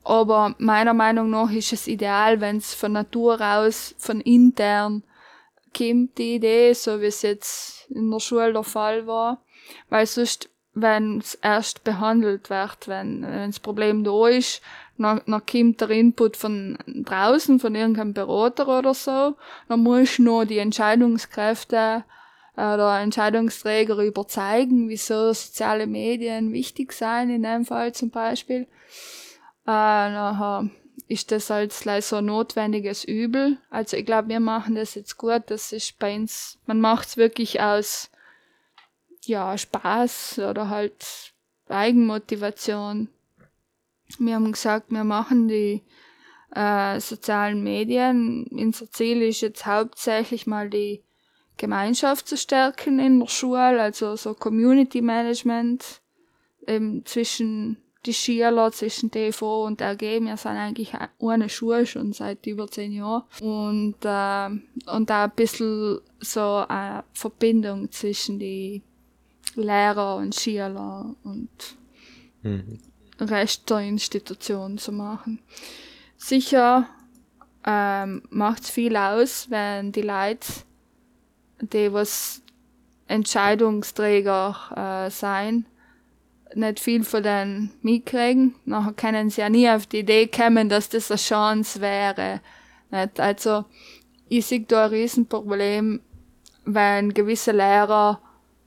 [0.07, 5.03] Aber meiner Meinung nach ist es ideal, wenn es von Natur aus, von intern
[5.77, 9.43] kommt, die Idee, so wie es jetzt in der Schule der Fall war.
[9.89, 14.63] Weil sonst, wenn es erst behandelt wird, wenn, wenn das Problem da ist,
[14.97, 19.35] dann, dann kommt der Input von draußen, von irgendeinem Berater oder so,
[19.69, 22.05] dann muss noch die Entscheidungskräfte
[22.55, 28.69] oder Entscheidungsträger überzeugen, wieso soziale Medien wichtig sein, in dem Fall zum Beispiel.
[29.67, 30.69] Äh,
[31.09, 33.59] ist das als so ein notwendiges Übel.
[33.71, 35.45] Also ich glaube, wir machen das jetzt gut.
[35.47, 38.11] Das ist bei uns, man macht es wirklich aus
[39.25, 41.33] ja, Spaß oder halt
[41.69, 43.09] Eigenmotivation.
[44.19, 45.83] Wir haben gesagt, wir machen die
[46.55, 48.47] äh, sozialen Medien.
[48.51, 51.03] Unser Ziel ist jetzt hauptsächlich mal die
[51.57, 56.03] Gemeinschaft zu stärken in der Schule, also so Community Management
[56.67, 62.47] eben zwischen die Schüler zwischen TV und RG, wir sind eigentlich eine Schule schon seit
[62.47, 63.25] über zehn Jahren.
[63.41, 68.83] Und, äh, und da ein bisschen so eine Verbindung zwischen die
[69.55, 71.49] Lehrer und Schüler und
[72.43, 72.79] mhm.
[73.21, 75.41] Rest der Institution zu machen.
[76.17, 76.89] Sicher
[77.67, 80.47] ähm, macht es viel aus, wenn die Leute,
[81.61, 82.43] die was
[83.09, 85.67] Entscheidungsträger äh, sein,
[86.55, 88.55] nicht viel von denen mitkriegen.
[88.65, 92.41] Nachher können sie ja nie auf die Idee kommen, dass das eine Chance wäre.
[92.91, 93.21] Nicht?
[93.21, 93.65] Also,
[94.29, 96.01] ich sehe da ein Riesenproblem,
[96.65, 98.21] wenn gewisse Lehrer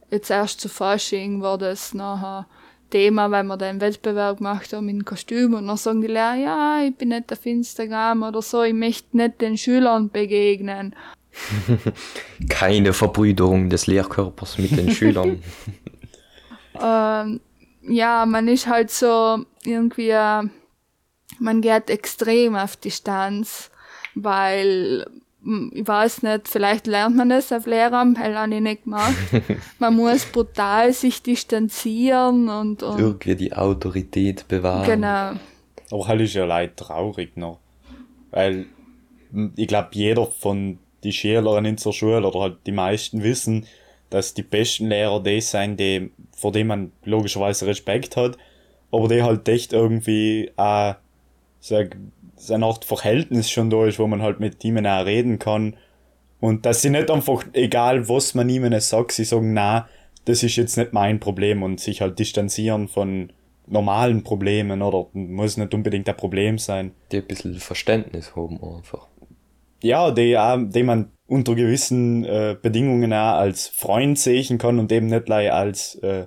[0.09, 2.47] jetzt erst zu Fasching war das nachher
[2.89, 6.81] Thema, wenn man den Wettbewerb gemacht haben in Kostüm und dann sagen die Lehrer, ja,
[6.83, 10.95] ich bin nicht auf Instagram oder so, ich möchte nicht den Schülern begegnen.
[12.49, 15.43] Keine Verbrüderung des Lehrkörpers mit den Schülern.
[16.81, 17.39] ähm,
[17.89, 20.13] ja, man ist halt so irgendwie,
[21.39, 23.71] man geht extrem auf Distanz,
[24.15, 25.05] weil
[25.43, 29.15] hm, ich weiß nicht, vielleicht lernt man das auf Lehramt, weil habe ich nicht gemacht.
[29.79, 34.85] man muss brutal sich distanzieren und, und Irgendwie die Autorität bewahren.
[34.85, 35.33] genau.
[35.91, 37.59] Aber halt ist ja leid traurig noch.
[38.31, 38.65] Weil
[39.33, 43.65] m, ich glaube, jeder von die Schülern in der Schule oder halt die meisten wissen,
[44.09, 48.37] dass die besten Lehrer die sind, die, vor denen man logischerweise Respekt hat,
[48.91, 50.95] aber die halt echt irgendwie auch
[51.59, 51.83] so,
[52.35, 55.75] so eine Art Verhältnis schon da ist, wo man halt mit ihnen auch reden kann.
[56.39, 59.87] Und dass sie nicht einfach, egal was man ihnen sagt, sie sagen, na,
[60.25, 63.31] das ist jetzt nicht mein Problem und sich halt distanzieren von
[63.67, 66.91] normalen Problemen oder muss nicht unbedingt ein Problem sein.
[67.11, 69.07] Die ein bisschen Verständnis haben einfach.
[69.81, 70.37] Ja, die,
[70.73, 75.51] die man unter gewissen äh, Bedingungen auch als Freund sehen kann und eben nicht gleich
[75.51, 76.25] als äh,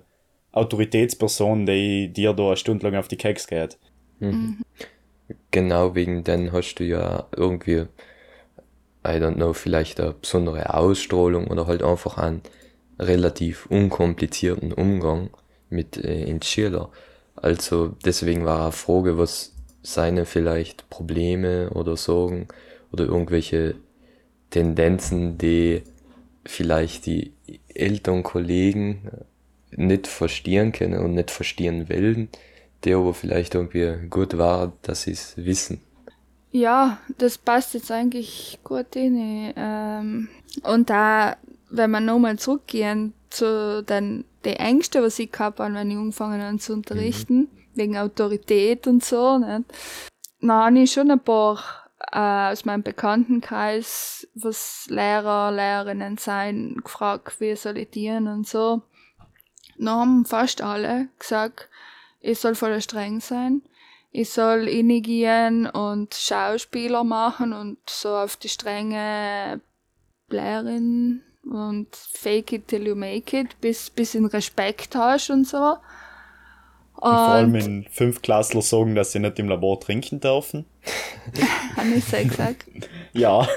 [0.53, 3.79] Autoritätsperson, die dir da eine Stunde lang auf die Keks geht.
[5.51, 7.87] Genau wegen den hast du ja irgendwie,
[9.05, 12.43] I don't know, vielleicht eine besondere Ausstrahlung oder halt einfach einen
[12.99, 15.31] relativ unkomplizierten Umgang
[15.69, 16.91] mit äh, den Schüler.
[17.35, 22.47] Also deswegen war eine Frage, was seine vielleicht Probleme oder Sorgen
[22.93, 23.75] oder irgendwelche
[24.53, 25.83] Tendenzen, die
[26.45, 27.33] vielleicht die
[27.75, 29.11] Eltern, Kollegen
[29.71, 32.29] nicht verstehen können und nicht verstehen wollen,
[32.85, 35.81] die aber vielleicht irgendwie gut war, dass sie es wissen.
[36.53, 39.55] Ja, das passt jetzt eigentlich gut rein.
[39.57, 40.29] Ähm,
[40.63, 41.37] und da,
[41.71, 46.43] wenn wir nochmal zurückgehen zu den die Ängste, was ich gehabt habe, wenn ich angefangen
[46.43, 49.65] habe zu unterrichten, wegen Autorität und so, nicht?
[50.41, 51.59] Dann habe ich schon ein paar
[52.11, 58.83] äh, aus meinem Bekanntenkreis, was Lehrer, Lehrerinnen sein, gefragt, wie soll ich dienen und so.
[59.79, 61.69] Dann haben fast alle gesagt,
[62.21, 63.63] ich soll voll streng sein.
[64.11, 69.61] Ich soll gehen und Schauspieler machen und so auf die strenge
[70.29, 75.77] Lehrerin und fake it till you make it, bis, bis in Respekt hast und so.
[76.95, 80.67] Und vor allem Und, in Fünftklässler sagen, dass sie nicht im Labor trinken dürfen.
[81.77, 82.67] habe ich so gesagt.
[83.13, 83.47] Ja.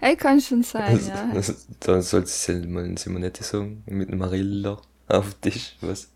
[0.00, 1.28] Hey, kann schon sein, ja.
[1.34, 6.08] Also, dann soll es mal in Simonetti sagen, mit einem Marilla auf dem Tisch, was?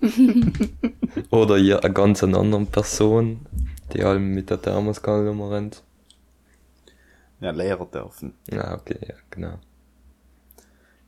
[1.30, 3.46] Oder ja, eine ganz andere Person,
[3.92, 5.82] die allem mit der Thermoskanne rennt.
[7.40, 8.32] ja, Lehrer dürfen.
[8.50, 9.58] Ja, okay, ja, genau.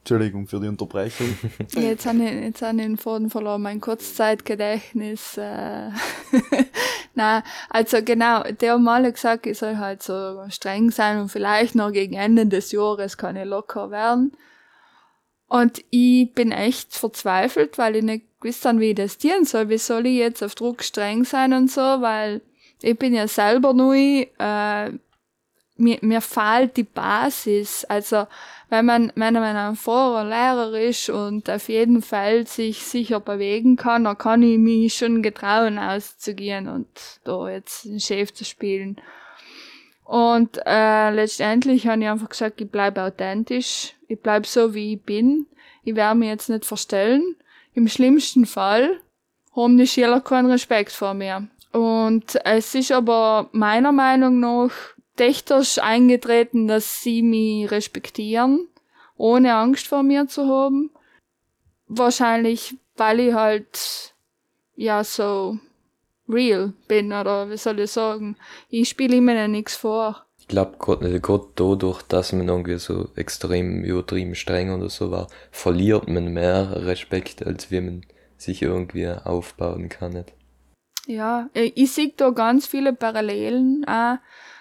[0.06, 1.36] Entschuldigung für die Unterbrechung.
[1.74, 5.36] Jetzt habe ich, jetzt habe ich den Faden verloren, mein Kurzzeitgedächtnis.
[5.36, 5.90] Äh.
[7.16, 11.74] Na, also genau, der hat mal gesagt, ich soll halt so streng sein und vielleicht
[11.74, 14.30] noch gegen Ende des Jahres kann ich locker werden.
[15.48, 19.68] Und ich bin echt verzweifelt, weil ich nicht gewusst habe, wie ich das tun soll.
[19.70, 22.42] Wie soll ich jetzt auf Druck streng sein und so, weil
[22.80, 24.92] ich bin ja selber neu, äh,
[25.76, 27.84] mir, mir fehlt die Basis.
[27.84, 28.26] Also,
[28.68, 33.76] wenn man, wenn man ein vorer Lehrer ist und auf jeden Fall sich sicher bewegen
[33.76, 36.88] kann, dann kann ich mich schon getrauen, auszugehen und
[37.24, 39.00] da jetzt den Chef zu spielen.
[40.04, 45.02] Und äh, letztendlich habe ich einfach gesagt, ich bleibe authentisch, ich bleibe so, wie ich
[45.02, 45.46] bin.
[45.82, 47.36] Ich werde mich jetzt nicht verstellen.
[47.74, 49.00] Im schlimmsten Fall
[49.54, 51.48] haben die Schüler keinen Respekt vor mir.
[51.72, 54.70] Und es ist aber meiner Meinung nach
[55.16, 58.68] technisch eingetreten, dass sie mich respektieren,
[59.16, 60.90] ohne Angst vor mir zu haben.
[61.88, 64.14] Wahrscheinlich, weil ich halt,
[64.74, 65.58] ja, so
[66.28, 68.36] real bin, oder wie soll ich sagen.
[68.68, 70.24] Ich spiele ihnen nichts vor.
[70.38, 75.28] Ich glaube, gerade gerade dadurch, dass man irgendwie so extrem übertrieben streng oder so war,
[75.50, 80.12] verliert man mehr Respekt, als wie man sich irgendwie aufbauen kann.
[80.12, 80.32] Nicht?
[81.06, 84.18] Ja, ich ich sehe da ganz viele Parallelen auch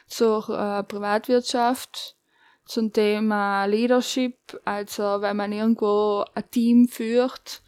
[0.08, 2.16] zur äh, Privatwirtschaft,
[2.66, 4.60] zum Thema Leadership.
[4.66, 7.62] Also wenn man irgendwo ein Team führt,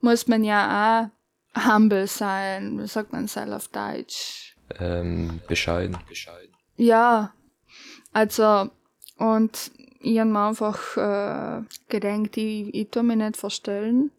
[0.00, 1.10] muss man ja
[1.54, 2.80] auch humble sein.
[2.80, 4.56] Wie sagt man es auf Deutsch?
[4.78, 5.96] Ähm, bescheiden.
[6.76, 7.32] Ja,
[8.12, 8.70] also
[9.18, 14.10] und ich habe mir einfach äh, gedacht, ich, ich tu mich nicht verstellen.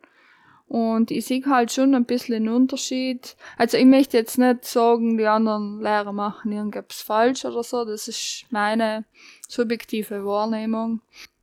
[0.73, 3.35] Und ich sehe halt schon ein bisschen einen Unterschied.
[3.59, 7.85] Also ich möchte jetzt nicht sagen, die anderen Lehrer machen irgendwas falsch oder so.
[7.85, 9.05] Das ist meine
[9.47, 11.01] subjektive Wahrnehmung,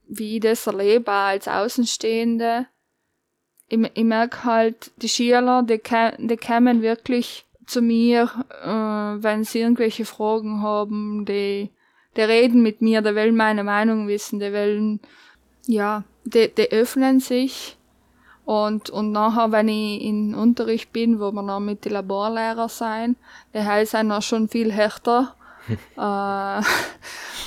[0.09, 2.67] wie ich das erlebe als Außenstehende.
[3.69, 5.81] Ich, ich merke halt, die Schüler, die,
[6.19, 8.29] die kommen wirklich zu mir,
[8.65, 11.71] äh, wenn sie irgendwelche Fragen haben, die,
[12.17, 14.99] die reden mit mir, die wollen meine Meinung wissen, die wollen,
[15.69, 17.77] ja, die, die öffnen sich.
[18.45, 23.17] Und, und nachher, wenn ich in Unterricht bin, wo wir noch mit den Laborlehrern sein,
[23.55, 25.35] die heißt sind noch schon viel härter
[25.97, 26.63] äh,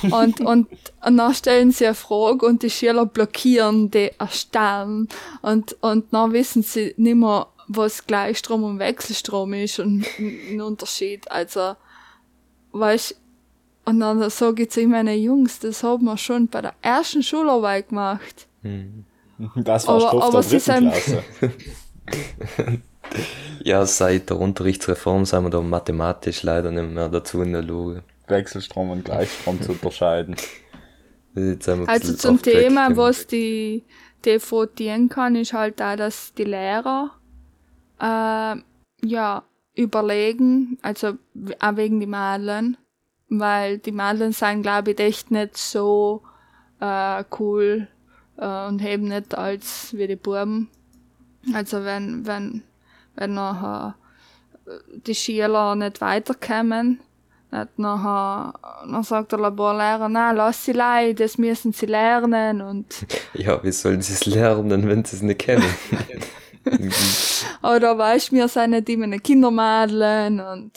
[0.11, 0.67] und, und,
[1.05, 5.09] und dann stellen sie eine Frage und die Schüler blockieren die Erstellen
[5.41, 11.29] und, und dann wissen sie nicht mehr, was Gleichstrom und Wechselstrom ist und ein Unterschied.
[11.31, 11.75] Also,
[12.71, 13.17] weißt
[13.85, 17.89] und dann sage ich zu meinen Jungs, das haben wir schon bei der ersten Schularbeit
[17.89, 18.47] gemacht.
[18.61, 19.05] Hm.
[19.55, 21.23] Das war aber, Stoff aber der dritten Klasse.
[23.63, 28.03] ja, seit der Unterrichtsreform sind wir da mathematisch leider nicht mehr dazu in der Lage.
[28.27, 30.35] Wechselstrom und Gleichstrom zu unterscheiden.
[31.87, 33.83] Also zum Thema, was die
[34.23, 37.11] devotieren kann, ist halt da, dass die Lehrer
[37.99, 38.55] äh,
[39.05, 39.43] ja
[39.75, 41.17] überlegen, also
[41.59, 42.77] auch wegen die Madeln,
[43.29, 46.21] weil die Madeln sind, glaube ich, echt nicht so
[46.79, 47.87] äh, cool
[48.43, 50.69] äh, und heben nicht als wie die Buben.
[51.53, 52.63] Also wenn, wenn,
[53.15, 53.95] wenn nachher
[54.65, 54.71] äh,
[55.05, 56.99] die Schüler nicht weiterkommen,
[57.51, 58.53] nicht nachher,
[58.85, 63.05] dann sagt der Laborlehrer, na, lass sie leid, das müssen sie lernen und.
[63.33, 65.63] Ja, wie sollen sie es lernen, wenn sie es nicht kennen?
[67.63, 70.71] Oder weißt wir sind nicht immer eine Kindermädchen und,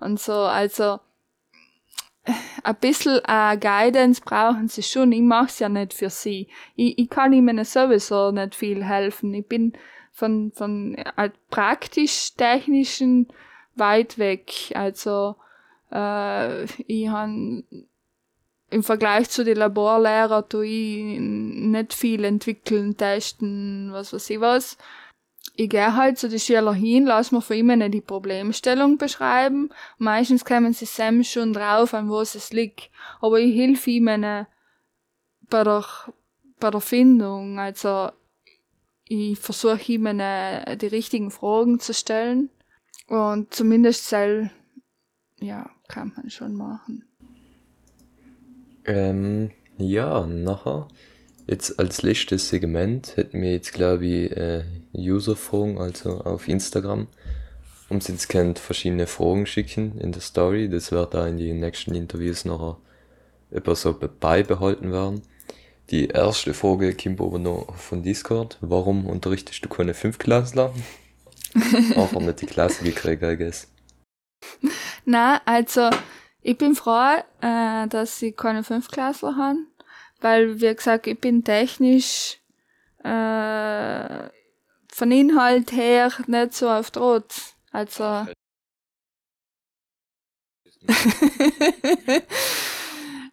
[0.00, 0.98] und so, also,
[2.62, 5.12] ein bisschen äh, Guidance brauchen sie schon.
[5.12, 6.48] Ich mache es ja nicht für sie.
[6.76, 9.32] Ich, ich kann ihnen sowieso nicht viel helfen.
[9.34, 9.72] Ich bin
[10.12, 13.28] von, von äh, praktisch-technischen
[13.74, 14.72] weit weg.
[14.74, 15.36] Also
[15.90, 17.64] äh, ich han
[18.70, 24.78] im Vergleich zu den Laborlehrern tue ich nicht viel entwickeln, testen, was weiß ich was
[25.60, 29.70] ich gehe halt zu den Schülern hin, lass mir von ihnen die Problemstellung beschreiben.
[29.98, 32.90] Meistens kommen sie selbst schon drauf, an was es liegt.
[33.20, 34.46] Aber ich helfe ihnen
[35.50, 35.84] bei der,
[36.58, 37.58] bei der Findung.
[37.58, 38.10] Also,
[39.04, 40.22] ich versuche ihnen
[40.78, 42.48] die richtigen Fragen zu stellen.
[43.08, 44.50] Und zumindest sel,
[45.40, 47.04] ja, kann man schon machen.
[48.86, 50.88] Ähm, ja, nachher
[51.50, 54.62] Jetzt als letztes Segment hätten wir jetzt, glaube ich, äh,
[54.96, 57.08] User-Fragen, also auf Instagram.
[57.88, 60.68] Und sie jetzt könnt verschiedene Fragen schicken in der Story.
[60.68, 62.76] Das wird da in den nächsten Interviews nachher
[63.50, 65.22] etwas so beibehalten werden.
[65.90, 68.56] Die erste Frage kommt aber noch von Discord.
[68.60, 70.72] Warum unterrichtest du keine Fünfklässler?
[71.96, 73.66] Einfach nicht die Klasse gekriegt, I guess.
[75.04, 75.90] Na, also
[76.42, 79.58] ich bin froh, äh, dass ich keine Fünfklässler habe
[80.20, 82.38] weil, wie gesagt, ich bin technisch
[83.02, 84.28] äh,
[84.92, 87.32] von Inhalt her nicht so auf Rot.
[87.72, 88.26] Also.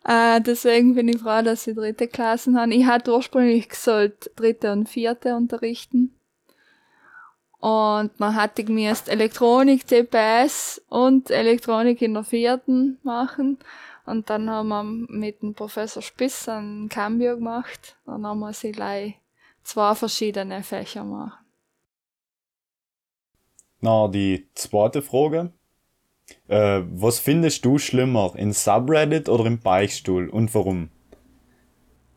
[0.06, 2.74] äh, deswegen bin ich froh, dass ich dritte Klassen habe.
[2.74, 6.18] Ich hatte ursprünglich gesagt, dritte und vierte unterrichten.
[7.60, 13.58] Und dann hatte mir Elektronik, CPS und Elektronik in der vierten machen.
[14.08, 17.98] Und dann haben wir mit dem Professor Spiss ein Cambio gemacht.
[18.06, 19.16] Dann haben wir sie gleich
[19.64, 21.46] zwei verschiedene Fächer machen.
[23.82, 25.52] Na, die zweite Frage.
[26.48, 30.90] Äh, was findest du schlimmer, in Subreddit oder im Beichtstuhl und warum?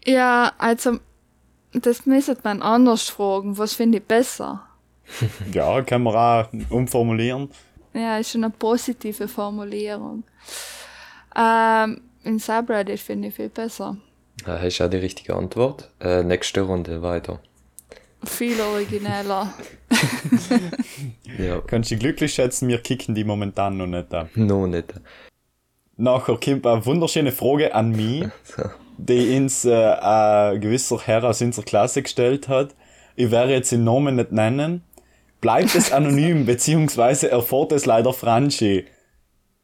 [0.04, 1.00] Ja, also,
[1.72, 3.58] das müsste man anders fragen.
[3.58, 4.64] Was finde ich besser?
[5.52, 7.50] ja, kann man auch umformulieren.
[7.92, 10.22] Ja, ist schon eine positive Formulierung.
[11.36, 13.96] Ähm, in Subreddit finde ich viel besser.
[14.46, 15.90] Ja, hast du auch die richtige Antwort.
[16.00, 17.40] Äh, nächste Runde weiter.
[18.24, 19.52] Viel origineller.
[21.38, 21.60] ja.
[21.66, 24.28] Kannst du dich glücklich schätzen, wir kicken die momentan noch nicht an.
[24.34, 24.92] Noch nicht.
[25.96, 28.62] Nachher kommt eine wunderschöne Frage an mich, so.
[28.98, 32.74] die uns äh, ein gewisser Herr aus unserer Klasse gestellt hat.
[33.16, 34.82] Ich werde jetzt den Namen nicht nennen.
[35.40, 38.86] Bleibt es anonym, beziehungsweise erfährt es leider Franchi.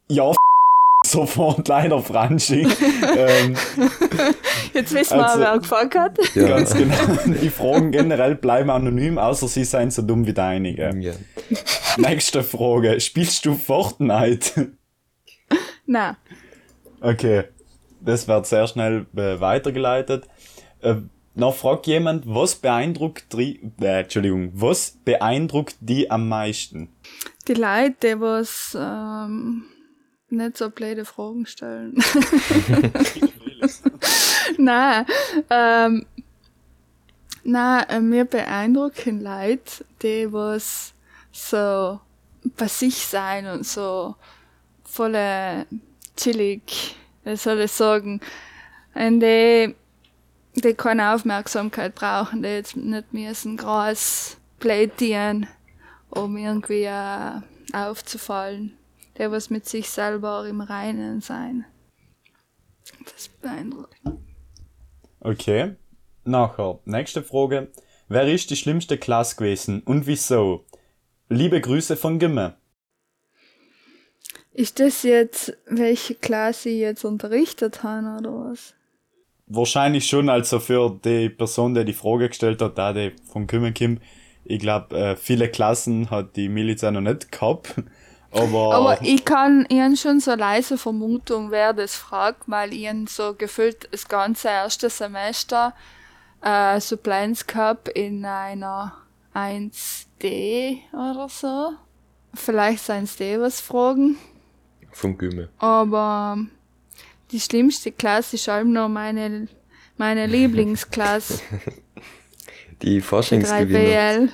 [0.08, 0.32] Ja,
[1.10, 2.62] sofort leider Franchi.
[3.16, 3.56] ähm,
[4.72, 6.18] Jetzt wissen wir, also, wer gefragt hat.
[6.34, 6.48] Ja.
[6.48, 6.94] Ganz genau.
[7.26, 10.94] Die Fragen generell bleiben anonym, außer sie seien so dumm wie deinige.
[10.98, 11.12] Ja.
[11.96, 13.00] Nächste Frage.
[13.00, 14.72] Spielst du Fortnite?
[15.86, 16.16] Nein.
[17.00, 17.44] Okay.
[18.00, 20.28] Das wird sehr schnell äh, weitergeleitet.
[20.80, 20.96] Äh,
[21.34, 26.88] noch fragt jemand, was beeindruckt die, äh, Entschuldigung, was beeindruckt die am meisten?
[27.46, 29.64] Die Leute, die was ähm,
[30.36, 31.96] nicht so blöde Fragen stellen.
[34.58, 35.06] nein,
[35.50, 36.06] ähm,
[37.44, 40.94] nein, äh, mir beeindrucken Leute, die was
[41.32, 42.00] so
[42.56, 44.14] bei sich sein und so
[44.84, 45.66] voll
[46.16, 48.20] chillig, wie soll ich sagen,
[48.94, 49.74] und die,
[50.54, 55.46] die keine Aufmerksamkeit brauchen, die jetzt nicht müssen groß plädieren,
[56.08, 57.40] um irgendwie äh,
[57.74, 58.76] aufzufallen
[59.18, 61.64] der was mit sich selber im Reinen sein.
[63.04, 64.20] Das ist beeindruckend.
[65.20, 65.76] Okay.
[66.24, 67.70] Nachher, nächste Frage.
[68.08, 70.64] Wer ist die schlimmste Klasse gewesen und wieso?
[71.28, 72.56] Liebe Grüße von Gimme.
[74.52, 78.74] Ist das jetzt, welche Klasse ich jetzt unterrichtet habe oder was?
[79.46, 83.72] Wahrscheinlich schon, also für die Person, die die Frage gestellt hat, da die von Gimme
[83.72, 84.00] Kim.
[84.44, 87.74] Ich glaube, äh, viele Klassen hat die Miliz noch nicht gehabt.
[88.36, 93.34] Aber, Aber ich kann ihnen schon so leise Vermutung, wer das fragt, weil ihnen so
[93.34, 95.74] gefühlt das ganze erste Semester
[96.42, 98.92] äh, Supplanz gehabt in einer
[99.34, 101.72] 1D oder so.
[102.34, 104.16] Vielleicht seien D was fragen.
[104.92, 105.48] Vom Gümme.
[105.58, 106.38] Aber
[107.30, 109.48] die schlimmste Klasse ist halt noch meine,
[109.96, 111.40] meine Lieblingsklasse.
[112.82, 114.28] Die die Forschungsgewinner.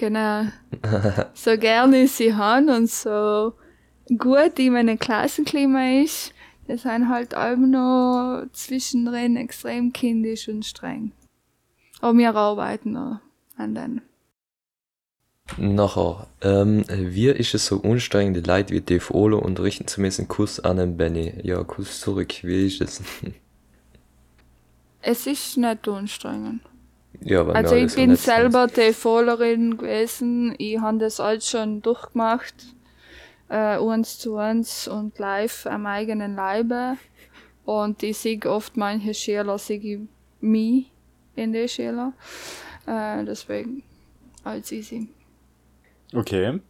[0.00, 0.50] 3BL.
[0.80, 1.22] Genau.
[1.34, 3.52] so gerne ich sie haben und so
[4.16, 6.32] gut in meinem Klassenklima ist,
[6.68, 11.12] die sind halt auch noch zwischendrin extrem kindisch und streng.
[12.00, 13.20] Aber wir arbeiten noch
[13.56, 14.02] an denen.
[15.58, 20.28] Nachher, ähm, wie ist es so anstrengend, die Leute wie Dave Olo unterrichten zu müssen?
[20.28, 21.34] Kuss an den Benny.
[21.42, 22.34] Ja, Kuss zurück.
[22.42, 23.02] Wie ist es?
[25.02, 26.60] Es ist nicht anstrengend.
[27.20, 30.54] Ja, aber Also ich bin selber TV-lerin gewesen.
[30.58, 32.54] Ich habe das alles schon durchgemacht.
[33.48, 36.96] Äh, eins zu eins und live am eigenen Leibe.
[37.64, 39.98] Und ich sehe oft manche Schüler, sehe ich
[40.40, 40.90] mich
[41.34, 42.12] in den Schüler.
[42.86, 43.82] Äh, deswegen
[44.44, 45.08] alles easy.
[46.14, 46.60] Okay.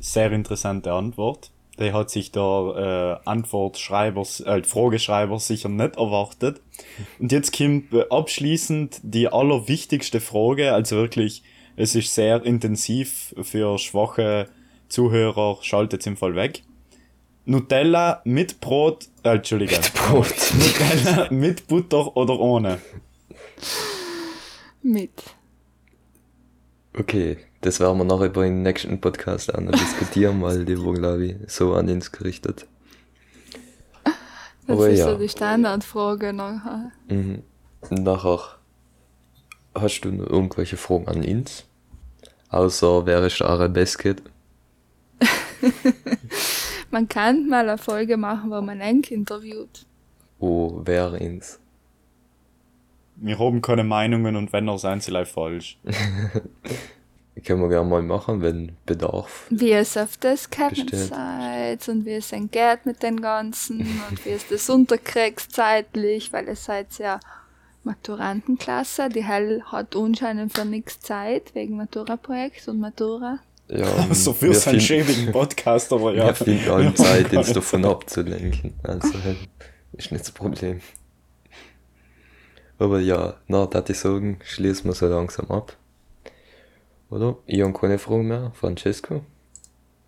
[0.00, 1.50] Sehr interessante Antwort.
[1.78, 6.62] Der hat sich der äh, Antwortschreiber, äh, Frageschreiber sicher nicht erwartet.
[7.18, 10.72] Und jetzt kommt äh, abschließend die allerwichtigste Frage.
[10.72, 11.42] Also wirklich,
[11.76, 14.48] es ist sehr intensiv für schwache
[14.88, 15.58] Zuhörer.
[15.62, 16.62] Schaltet im Fall weg.
[17.44, 19.78] Nutella mit Brot, äh, Entschuldige.
[19.94, 20.34] Brot.
[20.58, 22.80] Nutella mit Butter oder ohne?
[24.82, 25.22] Mit.
[26.98, 31.36] Okay, das werden wir nachher beim nächsten Podcast noch diskutieren, weil die war, glaube ich,
[31.46, 32.66] so an uns gerichtet.
[34.66, 35.10] Das Aber ist ja.
[35.10, 36.90] so die Standardfrage nachher.
[37.08, 37.42] Mhm.
[37.90, 38.40] Nachher,
[39.74, 41.64] hast du noch irgendwelche Fragen an uns?
[42.48, 44.22] Außer, wer ist der Arabesket?
[46.90, 49.86] Man kann mal eine Folge machen, wo man Enk interviewt.
[50.38, 51.58] Oh, wer ins?
[53.16, 55.78] Wir haben keine Meinungen und wenn, dann sind sie live falsch.
[57.44, 59.46] Können wir gerne mal machen, wenn Bedarf.
[59.50, 60.88] Wie es auf das Bestellt.
[60.90, 66.32] seid und wie es ein geht mit den Ganzen und wie es das unterkriegst zeitlich,
[66.32, 67.20] weil es seid ja
[67.84, 69.08] Maturantenklasse.
[69.10, 73.38] Die Hell hat anscheinend für nichts Zeit wegen Matura-Projekt und Matura.
[73.68, 76.26] Ja, So für wir seinen finden- schäbigen Podcast, aber ja.
[76.28, 78.74] Wir finden alle Zeit, uns davon abzulenken.
[78.82, 79.10] Also,
[79.92, 80.80] ist nicht das Problem.
[82.78, 85.76] Aber ja, na, da ich sagen, schließen wir so langsam ab.
[87.10, 87.36] Oder?
[87.46, 88.52] Ich habe keine Fragen mehr.
[88.54, 89.22] Francesco?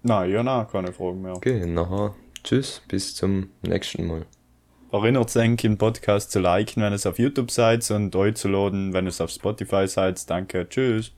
[0.03, 1.34] Nein, ja, nein, keine Fragen mehr.
[1.36, 2.14] Okay, nachher.
[2.44, 4.26] Tschüss, bis zum nächsten Mal.
[4.90, 8.94] Erinnert euch, den Podcast zu liken, wenn es auf YouTube seid und euch zu laden,
[8.94, 10.28] wenn es auf Spotify seid.
[10.30, 11.12] Danke, tschüss.